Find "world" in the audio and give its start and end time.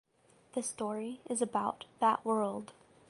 2.25-2.73